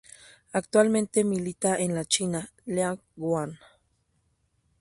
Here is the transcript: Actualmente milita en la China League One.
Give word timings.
Actualmente 0.51 1.23
milita 1.23 1.75
en 1.77 1.93
la 1.93 2.05
China 2.05 2.51
League 2.65 3.03
One. 3.19 3.59